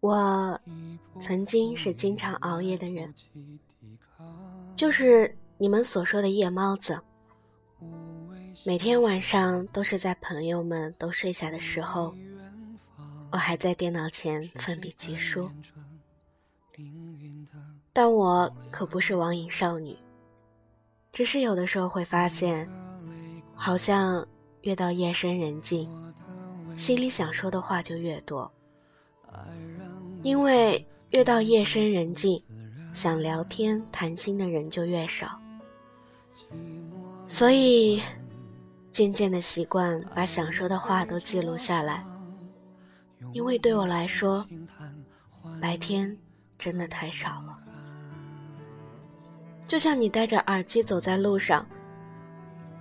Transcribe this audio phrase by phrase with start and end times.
[0.00, 0.60] 我
[1.20, 3.14] 曾经是经常熬夜的人，
[4.74, 7.00] 就是你们所说的夜猫子。
[8.66, 12.14] 每天晚上都是在朋友们都睡下的时候，
[13.30, 15.50] 我还在电脑前奋笔疾书。
[17.92, 19.96] 但我可不是网瘾少女，
[21.12, 22.68] 只是有的时候会发现，
[23.54, 24.26] 好像
[24.62, 25.88] 越到夜深人静，
[26.76, 28.50] 心里想说的话就越多。
[30.22, 32.42] 因为越到夜深人静，
[32.92, 35.40] 想聊天谈心的人就越少，
[37.26, 38.00] 所以
[38.92, 42.04] 渐渐的习惯把想说的话都记录下来。
[43.32, 44.46] 因为对我来说，
[45.60, 46.16] 白天
[46.58, 47.58] 真的太少了。
[49.66, 51.66] 就像你戴着耳机走在路上，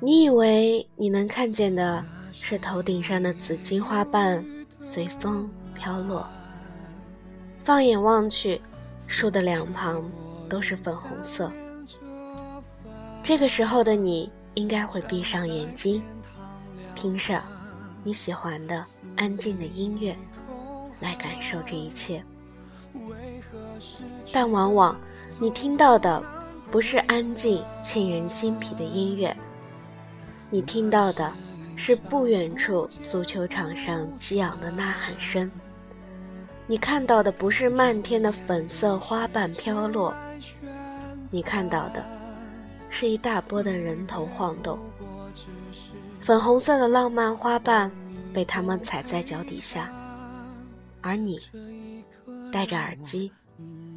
[0.01, 4.43] 你以为你能看见的是头顶上的紫荆花瓣
[4.81, 6.27] 随风飘落，
[7.63, 8.61] 放眼望去，
[9.07, 10.03] 树的两旁
[10.49, 11.51] 都是粉红色。
[13.23, 16.01] 这个时候的你应该会闭上眼睛，
[16.95, 17.41] 听着
[18.03, 18.83] 你喜欢的
[19.15, 20.15] 安静的音乐，
[20.99, 22.23] 来感受这一切。
[24.33, 24.95] 但往往
[25.39, 26.23] 你听到的。
[26.71, 29.35] 不是安静沁人心脾的音乐，
[30.49, 31.29] 你听到的
[31.83, 35.49] 是不远处足球场上激昂的呐喊声。
[36.67, 40.13] 你看到的不是漫天的粉色花瓣飘落，
[41.31, 42.05] 你看到的
[42.87, 44.77] 是一大波的人头晃动。
[46.19, 47.91] 粉红色的浪漫花瓣
[48.31, 49.91] 被他们踩在脚底下，
[51.01, 51.39] 而你
[52.51, 53.31] 戴着耳机，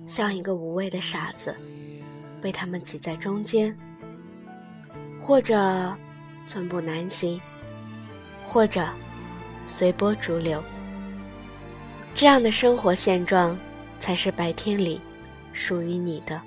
[0.06, 1.54] 像一个无畏的傻子。
[2.40, 3.76] 被他们挤在中间，
[5.20, 5.94] 或者
[6.46, 7.38] 寸步难行，
[8.46, 8.86] 或者
[9.66, 10.62] 随波逐流。
[12.14, 13.58] 这样的生活现状，
[14.00, 15.00] 才是白天里
[15.52, 16.40] 属于你的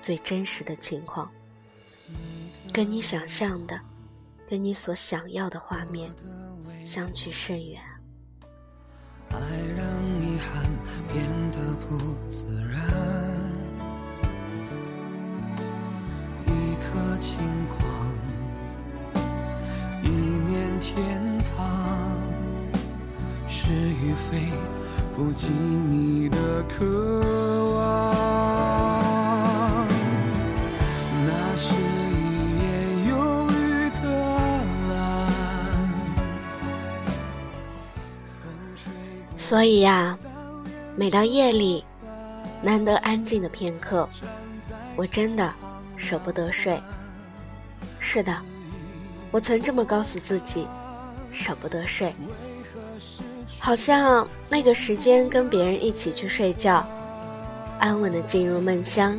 [0.00, 1.30] 最真实的情况，
[2.72, 3.78] 跟你想象的，
[4.48, 6.10] 跟你所想要的画面
[6.86, 7.80] 相去甚远。
[9.30, 9.38] 爱
[9.76, 9.86] 让
[10.22, 10.64] 遗憾
[11.12, 13.34] 变得不自然。
[16.94, 17.36] 的轻
[17.66, 18.14] 狂，
[20.04, 21.66] 一念天堂，
[23.48, 24.52] 是与非，
[25.14, 26.84] 不及你的渴
[27.74, 28.14] 望。
[31.26, 32.62] 那是一夜
[33.08, 34.04] 忧郁的
[34.90, 34.92] 蓝。
[39.36, 40.18] 所以呀，
[40.96, 41.84] 每到夜里，
[42.62, 44.06] 难得安静的片刻，
[44.96, 45.52] 我真的。
[45.96, 46.82] 舍不得睡。
[48.00, 48.36] 是的，
[49.34, 50.64] 我曾这么告诉自己，
[51.32, 52.14] 舍不得睡，
[53.58, 56.86] 好像那个时间跟别人一起去睡觉，
[57.80, 59.18] 安稳的进入梦乡，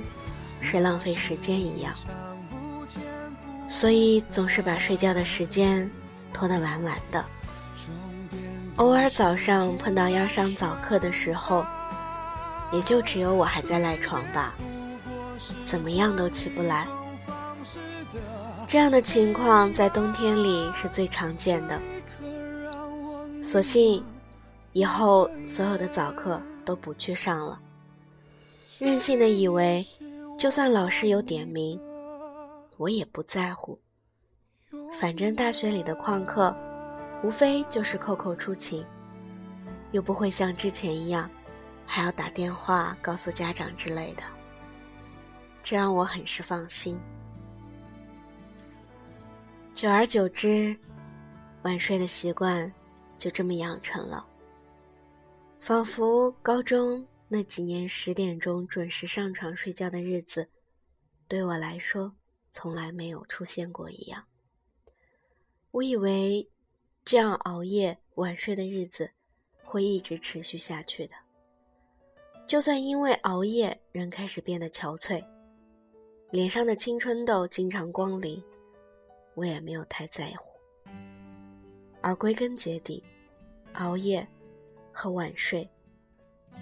[0.62, 1.94] 是浪费时间一样。
[3.68, 5.92] 所以总是把睡觉的时间
[6.32, 7.26] 拖得晚晚的。
[8.78, 11.66] 偶尔早上碰到要上早课的时候，
[12.72, 14.56] 也就只有我还在赖床吧。
[15.66, 16.88] 怎么样都起不来，
[18.68, 21.80] 这样的情况在冬天里是最常见的。
[23.42, 24.04] 所幸，
[24.74, 27.60] 以后所有的早课都不去上了，
[28.80, 29.86] 任性的以为，
[30.38, 31.80] 就算老师有点名，
[32.78, 33.80] 我也不在乎。
[35.00, 36.56] 反正大学里的旷课，
[37.24, 38.84] 无非就是扣扣出勤，
[39.92, 41.30] 又不会像之前一样，
[41.86, 44.24] 还要打电话告诉家长之类的。
[45.62, 47.00] 这让我很是放心。
[49.76, 50.74] 久而久之，
[51.64, 52.74] 晚睡的习惯
[53.18, 54.26] 就这么养成了。
[55.60, 60.48] 仿佛高中那几年十点钟准时上床睡觉的日子，
[61.28, 62.16] 对我来说
[62.52, 64.24] 从来没有出现过一样。
[65.72, 66.50] 我以为
[67.04, 69.12] 这样熬夜晚睡的日子
[69.62, 71.14] 会一直持续下去的。
[72.48, 75.22] 就算因为熬夜，人开始变得憔悴。
[76.32, 78.42] 脸上的青春痘经常光临，
[79.36, 80.60] 我也没有太在乎。
[82.02, 83.04] 而归根结底，
[83.74, 84.28] 熬夜
[84.92, 85.68] 和晚睡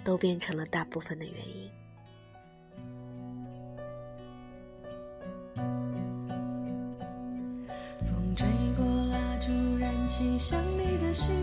[0.02, 1.70] 都变成了大部分的原因。
[8.06, 8.46] 风吹
[8.76, 11.34] 过蜡烛，燃起想你的心，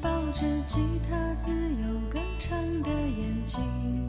[0.00, 4.03] 抱着吉他，自由歌唱的眼睛。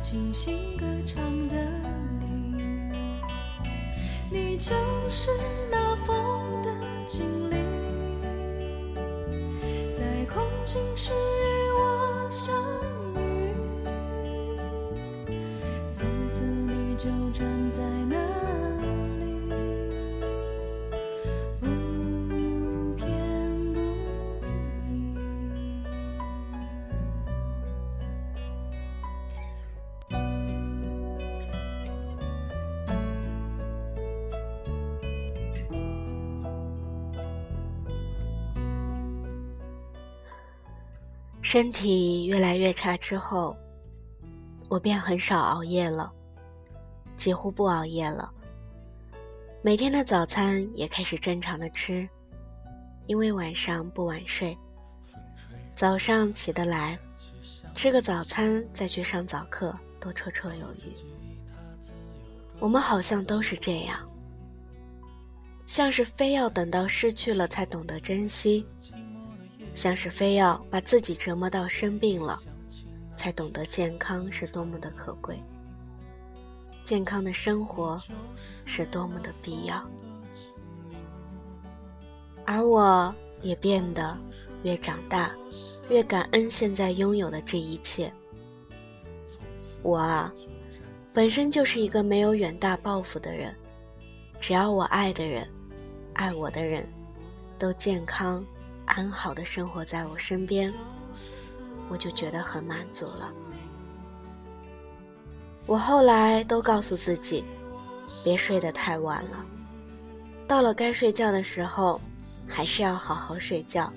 [0.00, 1.54] 轻轻歌唱的
[2.20, 2.92] 你，
[4.30, 4.70] 你就
[5.08, 5.30] 是
[5.70, 6.70] 那风的
[7.08, 7.56] 精灵，
[9.96, 11.10] 在空境时
[41.46, 43.56] 身体越来越差之后，
[44.68, 46.12] 我便很少熬夜了，
[47.16, 48.28] 几乎不熬夜了。
[49.62, 52.06] 每天的早餐也开始正常的吃，
[53.06, 54.58] 因为晚上不晚睡，
[55.76, 56.98] 早上起得来，
[57.74, 60.92] 吃个早餐再去上早课都绰绰有余。
[62.58, 63.96] 我们好像都是这样，
[65.64, 68.66] 像是非要等到失去了才懂得珍惜。
[69.76, 72.40] 像是非要把自己折磨到生病了，
[73.14, 75.38] 才懂得健康是多么的可贵，
[76.86, 78.00] 健康的生活
[78.64, 79.86] 是多么的必要。
[82.46, 84.16] 而我也变得
[84.62, 85.30] 越长大，
[85.90, 88.10] 越感恩现在拥有的这一切。
[89.82, 90.32] 我啊，
[91.12, 93.54] 本身就是一个没有远大抱负的人，
[94.40, 95.46] 只要我爱的人、
[96.14, 96.88] 爱我的人
[97.58, 98.42] 都健康。
[98.86, 100.72] 安好的生活在我身边，
[101.88, 103.32] 我就觉得很满足了。
[105.66, 107.44] 我后来都告诉自己，
[108.24, 109.44] 别睡得太晚了。
[110.46, 112.00] 到了该睡觉的时候，
[112.46, 113.92] 还是要好好睡觉，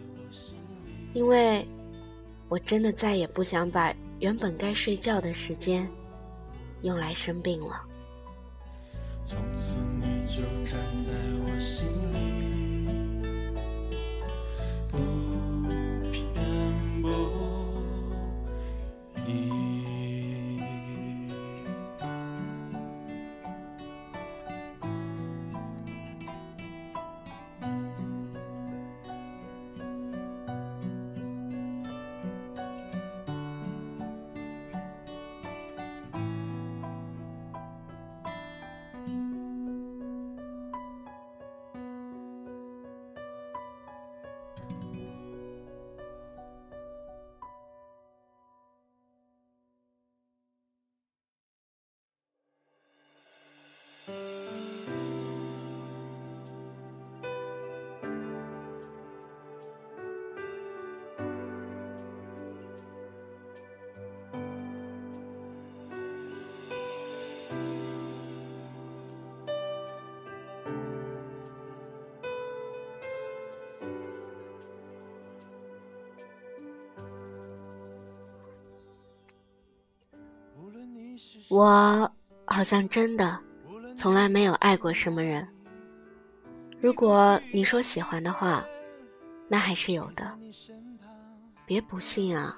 [1.14, 1.66] 因为
[2.48, 5.88] 我真的再也不想把原本该睡觉的时间
[6.82, 7.84] 用来生病了。
[9.24, 11.12] 从此你就站在
[11.46, 11.86] 我心
[81.50, 82.12] 我
[82.46, 83.40] 好像真的
[83.96, 85.48] 从来没有爱过什么人。
[86.82, 88.66] 如果你说喜欢的话，
[89.48, 90.38] 那还是有的。
[91.66, 92.58] 别不信啊，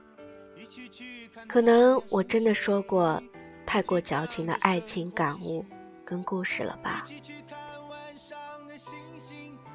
[1.47, 3.21] 可能我真的说过
[3.65, 5.65] 太过矫情的爱情感悟
[6.05, 7.03] 跟故事了吧。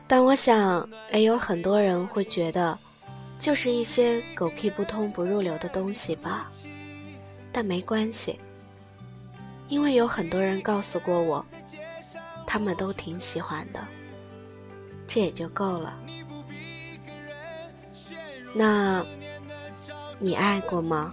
[0.06, 2.78] 但我想，也有很多人会觉得，
[3.40, 6.48] 就是一些狗屁不通、不入流的东西吧。
[7.52, 8.38] 但没关系。
[9.68, 11.44] 因为有很多人告诉过我，
[12.46, 13.84] 他们都挺喜欢的，
[15.08, 15.98] 这也就够了。
[18.54, 19.04] 那，
[20.18, 21.12] 你爱过吗？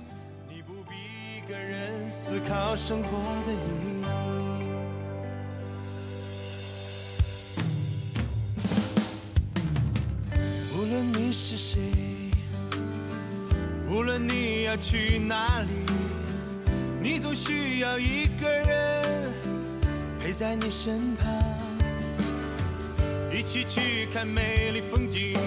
[10.75, 11.81] 无论你是谁，
[13.89, 16.02] 无论你要去哪里。
[17.03, 19.33] 你总需要一个人
[20.21, 21.27] 陪在你身旁，
[23.29, 25.37] 一起去看美丽风景，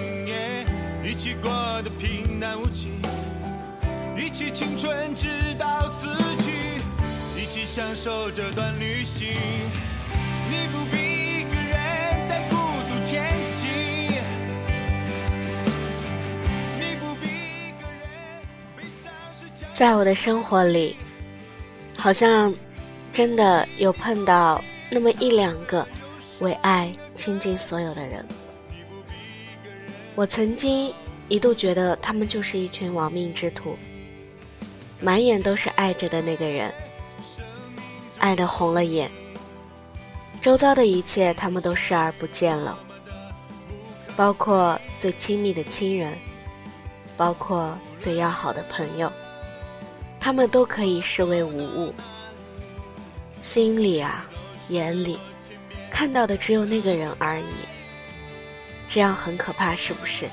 [1.02, 2.90] 一起过得平淡无奇，
[4.18, 6.08] 一起青春直到死
[6.40, 6.52] 去，
[7.40, 9.28] 一起享受这段旅行。
[10.50, 14.12] 你不必一个人在孤独前行，
[16.78, 18.44] 你不必一个人
[18.76, 20.98] 悲伤是在我的生活里。
[21.96, 22.54] 好像
[23.12, 25.86] 真的有碰到那么一两个
[26.40, 28.24] 为爱倾尽所有的人。
[30.14, 30.94] 我曾经
[31.28, 33.76] 一度觉得他们就是一群亡命之徒，
[35.00, 36.72] 满眼都是爱着的那个人，
[38.18, 39.10] 爱的红了眼。
[40.40, 42.78] 周遭的一切，他们都视而不见了，
[44.14, 46.16] 包括最亲密的亲人，
[47.16, 49.10] 包括最要好的朋友，
[50.18, 51.94] 他们都可以视为无物。
[53.42, 54.26] 心里啊，
[54.68, 55.18] 眼里，
[55.90, 57.54] 看到的只有那个人而已。
[58.88, 60.28] 这样很可怕，是不是？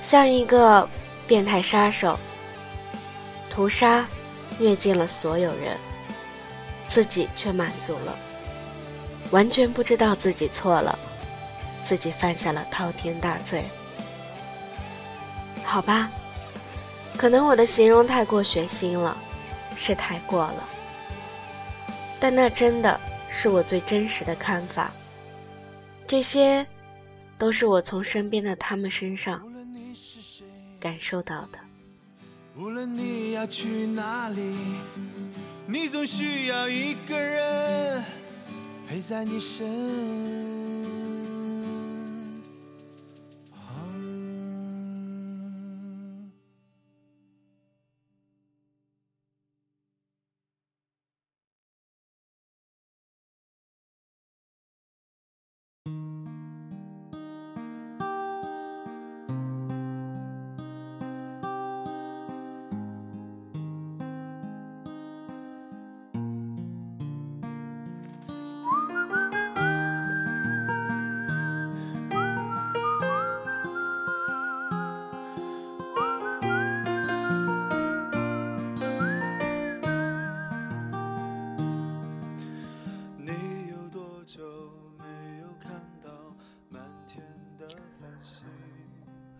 [0.00, 0.88] 像一个
[1.26, 2.18] 变态杀手，
[3.50, 4.06] 屠杀、
[4.58, 5.76] 虐尽了所有人，
[6.86, 8.18] 自己却满足了。
[9.30, 10.98] 完全不知道自己错了，
[11.84, 13.68] 自己犯下了滔天大罪。
[15.62, 16.10] 好吧，
[17.16, 19.16] 可能我的形容太过血腥了，
[19.76, 20.68] 是太过了。
[22.20, 23.00] 但那真的
[23.30, 24.92] 是我最真实的看法。
[26.06, 26.66] 这些，
[27.38, 29.42] 都是我从身边的他们身上
[30.80, 31.58] 感受到的。
[32.56, 34.56] 无论你要去哪里，
[35.66, 38.02] 你总需要一个人。
[38.88, 40.67] 陪在你身。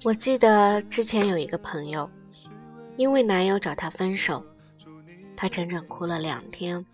[0.04, 2.08] 我记得之前有一个朋友，
[2.96, 4.44] 因为男友找她分手，
[5.36, 6.84] 她整整哭了两天，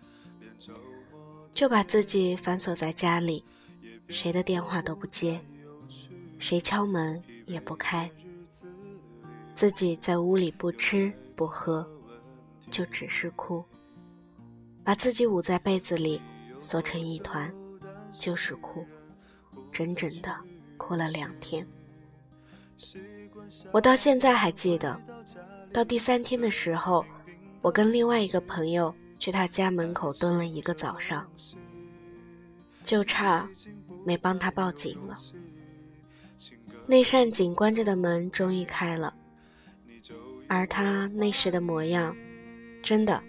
[1.53, 3.45] 就把自己反锁在家里，
[4.09, 5.39] 谁的电话都不接，
[6.39, 8.09] 谁敲门也不开，
[9.53, 11.87] 自己在屋里不吃不喝，
[12.71, 13.63] 就只是哭，
[14.83, 16.19] 把自己捂在被子里
[16.57, 17.53] 缩成一团，
[18.11, 18.83] 就是哭，
[19.71, 20.35] 整整的
[20.75, 21.65] 哭了两天。
[23.71, 24.99] 我到现在还记得，
[25.71, 27.05] 到第三天的时候，
[27.61, 31.25] 我跟另外一个朋友去他家门口蹲了一个早上，
[32.83, 33.47] 就差
[34.05, 35.15] 没帮他报警了。
[36.85, 39.15] 那扇紧关着的门终于开了，
[40.47, 42.15] 而他那时的模样，
[42.83, 43.23] 真的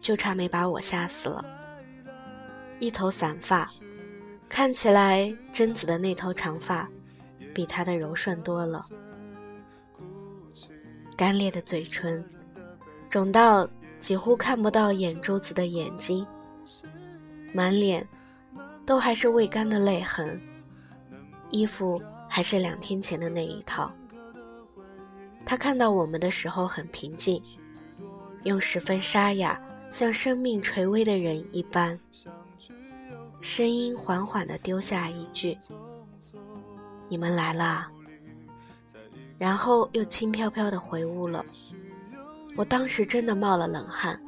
[0.00, 1.44] 就差没把我吓死了。
[2.78, 3.70] 一头散发，
[4.48, 6.88] 看起来贞子的那头长发。
[7.54, 8.86] 比他的柔顺多了，
[11.16, 12.24] 干裂的嘴唇，
[13.08, 13.68] 肿到
[14.00, 16.26] 几乎看不到眼珠子的眼睛，
[17.52, 18.06] 满脸
[18.84, 20.40] 都还是未干的泪痕，
[21.50, 23.92] 衣服还是两天前的那一套。
[25.44, 27.42] 他看到我们的时候很平静，
[28.44, 31.98] 用十分沙哑、像生命垂危的人一般，
[33.40, 35.58] 声音缓缓地丢下一句。
[37.12, 37.92] 你们来了，
[39.36, 41.44] 然后又轻飘飘的回屋了。
[42.56, 44.18] 我当时真的冒了冷汗，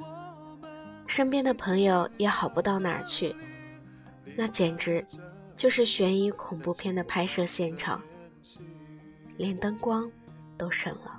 [1.07, 3.35] 身边的朋友也好不到哪儿去，
[4.37, 5.03] 那简直
[5.57, 8.03] 就是悬疑恐怖片的拍摄现场，
[9.39, 10.07] 连灯光
[10.59, 11.19] 都省了。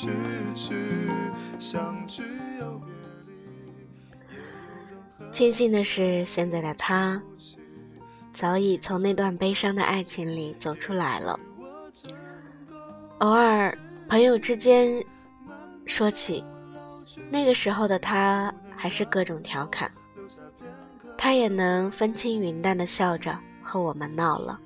[0.00, 0.08] 去
[0.54, 0.74] 去
[1.58, 2.22] 相聚
[2.58, 2.94] 又别
[5.18, 5.30] 离。
[5.30, 7.20] 庆幸的是，现在的他
[8.32, 11.38] 早已从那段悲伤的爱情里走出来了。
[13.18, 13.76] 偶尔，
[14.08, 15.04] 朋友之间
[15.84, 16.42] 说起，
[17.28, 19.92] 那个时候的他还是各种调侃，
[21.18, 24.58] 他也能风轻云淡的笑着和我们闹了，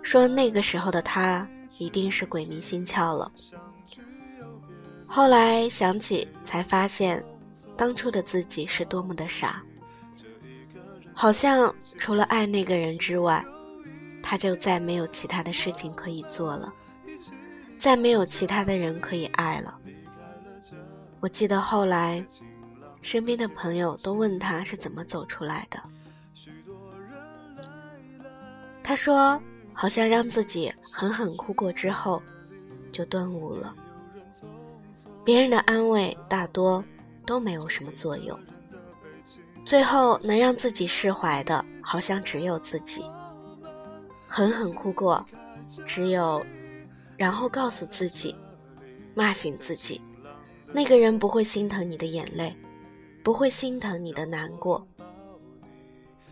[0.00, 1.44] 说那个时候的他
[1.78, 3.32] 一定是鬼迷心窍了。
[5.06, 7.24] 后来想起，才发现，
[7.76, 9.62] 当初的自己是多么的傻。
[11.14, 13.44] 好像除了爱那个人之外，
[14.22, 16.72] 他就再没有其他的事情可以做了，
[17.78, 19.78] 再没有其他的人可以爱了。
[21.20, 22.24] 我记得后来，
[23.02, 25.82] 身边的朋友都问他是怎么走出来的，
[28.82, 29.40] 他说，
[29.72, 32.22] 好像让自己狠狠哭过之后，
[32.92, 33.74] 就顿悟了。
[35.28, 36.82] 别人的安慰大多
[37.26, 38.40] 都没有什么作用，
[39.62, 43.04] 最后能让自己释怀的，好像只有自己。
[44.26, 45.22] 狠狠哭过，
[45.84, 46.42] 只有，
[47.18, 48.34] 然后告诉自己，
[49.14, 50.00] 骂醒自己，
[50.72, 52.56] 那个人不会心疼你的眼泪，
[53.22, 54.88] 不会心疼你的难过。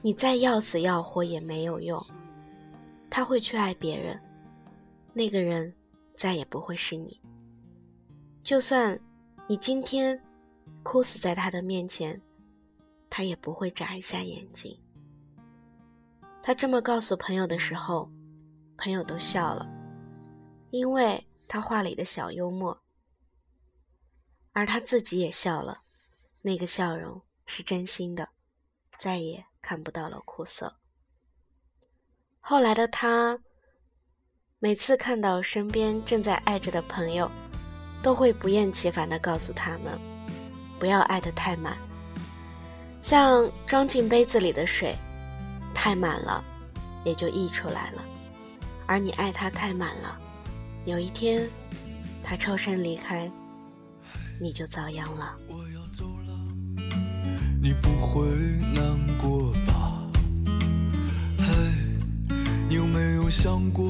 [0.01, 2.03] 你再要死要活也没有用，
[3.11, 4.19] 他会去爱别人，
[5.13, 5.71] 那个人
[6.17, 7.21] 再也不会是你。
[8.47, 8.97] 就算
[9.49, 10.23] 你今天
[10.85, 12.23] 哭死在他的面前，
[13.11, 14.81] 他也不会眨一下眼睛。
[16.45, 18.09] 他这么告诉朋友的时候，
[18.77, 19.69] 朋友都笑了，
[20.71, 22.81] 因为他话里的小幽默，
[24.53, 25.81] 而他自己也笑了，
[26.43, 28.29] 那个笑容是真心的，
[29.01, 30.77] 再也看不到了苦涩。
[32.39, 33.41] 后来的他，
[34.61, 37.29] 每次看到身边正在爱着的朋友，
[38.03, 39.99] 都会不厌其烦地告诉他们，
[40.79, 41.77] 不要爱得太满，
[43.03, 44.95] 像装进杯子里的水，
[45.75, 46.43] 太满了，
[47.05, 48.03] 也就溢出来了；
[48.87, 50.17] 而你爱他太满了，
[50.85, 51.49] 有一天，
[52.23, 53.31] 他抽身离开，
[54.41, 55.37] 你就遭殃了。
[55.49, 56.33] 我要走了，
[57.61, 58.23] 你不会
[58.75, 60.03] 难过吧？
[61.39, 61.55] 嘿，
[62.69, 63.85] 你有没有想过，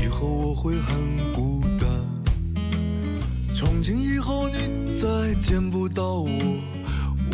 [0.00, 1.62] 以后我会很孤？
[3.58, 6.30] 从今以后你再见不到我，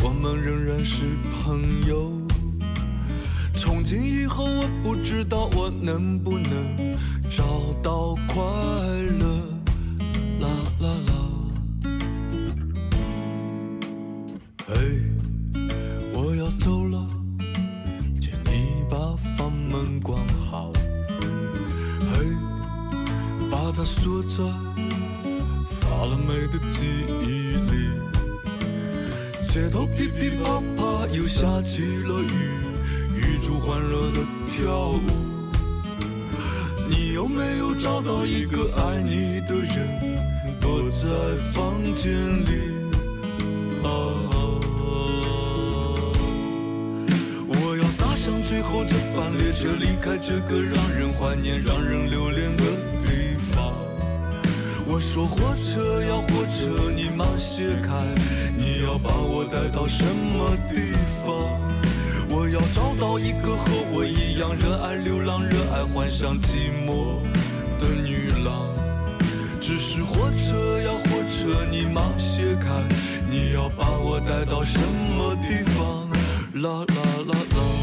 [0.03, 2.19] 我们仍然是朋友。
[3.55, 6.51] 从今以后我不知道我能不能
[7.29, 7.43] 找
[7.83, 9.27] 到快乐，
[10.39, 11.13] 啦啦啦。
[14.65, 14.73] 嘿，
[16.11, 17.05] 我要走了，
[18.19, 20.73] 请你把房门关好。
[21.99, 22.25] 嘿，
[23.51, 24.43] 把它锁在
[26.07, 26.85] 了美的记
[27.23, 27.73] 忆里。
[29.47, 32.35] 街头噼噼啪啪，又下起了雨，
[33.15, 34.19] 雨珠欢乐的
[34.51, 34.99] 跳舞。
[36.89, 40.19] 你有没有找到一个爱你的人，
[40.59, 42.11] 躲在房间
[42.43, 42.51] 里？
[43.81, 43.87] 啊，
[47.47, 52.63] 我要搭上最后这班列车，离开这个让人怀念、让人留恋的。
[54.95, 57.91] 我说火车呀火车，你慢些开，
[58.57, 61.59] 你要把我带到什么地方？
[62.29, 67.19] 我要找到一个和我一样热爱流浪、热爱幻想、寂寞
[67.77, 68.69] 的女郎。
[69.59, 72.69] 只是火车呀火车，你慢些开，
[73.29, 76.07] 你要把我带到什么地方？
[76.61, 77.74] 啦啦啦啦。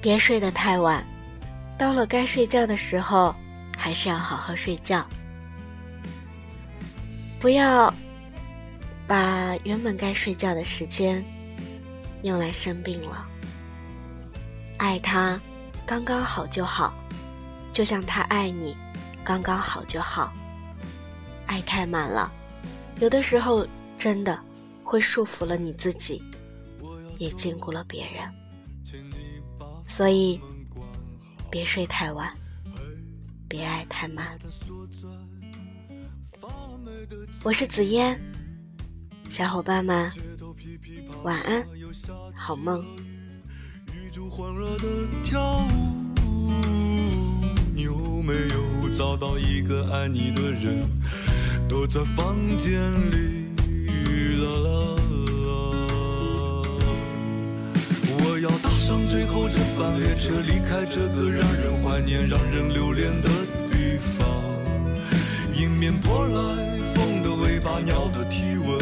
[0.00, 1.04] 别睡得太晚，
[1.78, 3.34] 到了该睡觉的时候，
[3.76, 5.06] 还是要好好睡觉。
[7.38, 7.92] 不要
[9.06, 11.22] 把原本该睡觉的时间
[12.22, 13.26] 用来生病了。
[14.78, 15.38] 爱他，
[15.84, 16.94] 刚刚好就好，
[17.70, 18.74] 就像他爱你，
[19.22, 20.32] 刚刚好就好。
[21.46, 22.32] 爱太满了，
[23.00, 23.66] 有的时候
[23.98, 24.40] 真的
[24.82, 26.22] 会束缚了你自己，
[27.18, 28.32] 也禁锢了别人。
[29.90, 30.40] 所以，
[31.50, 32.32] 别睡太晚，
[33.48, 34.38] 别爱太满。
[37.42, 38.16] 我是紫嫣，
[39.28, 40.08] 小伙伴们，
[41.24, 41.66] 晚安，
[42.32, 42.86] 好梦。
[47.74, 50.88] 你有没有找到一个爱你的人？
[51.68, 53.49] 躲在房间里，
[58.90, 63.28] 上最后这班列车，离开这个让人怀念、让人留恋的
[63.70, 64.26] 地方。
[65.54, 66.40] 迎面扑来
[66.92, 68.76] 风的尾巴、鸟的体温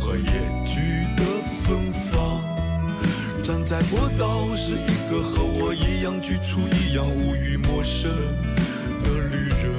[0.00, 0.24] 和野
[0.64, 2.40] 菊的芬芳。
[3.42, 8.10] 站在过道是一个和我一样局促，一样无语，陌生
[9.02, 9.70] 的旅人。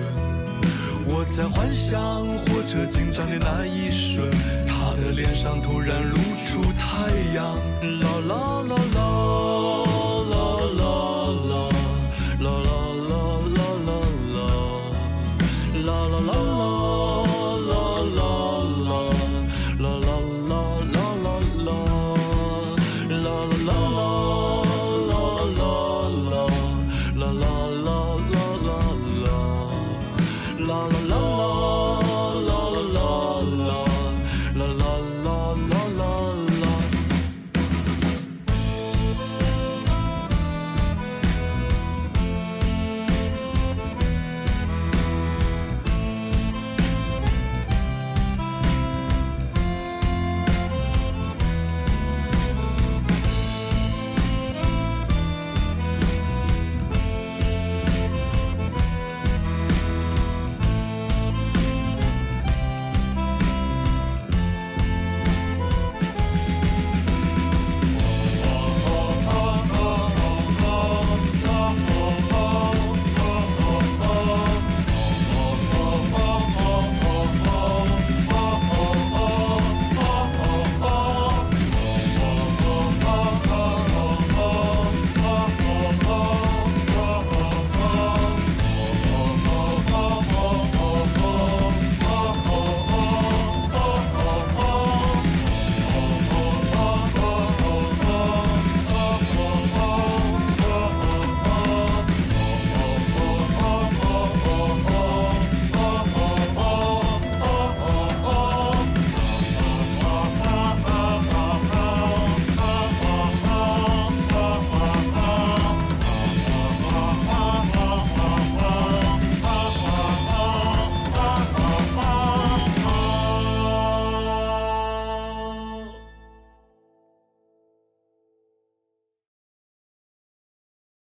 [1.08, 1.97] 我在幻想
[2.38, 4.30] 火车进站的那一瞬，
[4.95, 7.55] 的脸上突然露出太阳。
[7.99, 9.84] 啦啦啦啦。